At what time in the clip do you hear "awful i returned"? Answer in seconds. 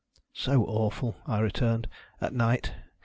0.65-1.87